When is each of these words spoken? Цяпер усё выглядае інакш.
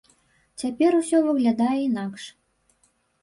Цяпер 0.61 0.91
усё 0.99 1.17
выглядае 1.27 1.77
інакш. 1.89 2.23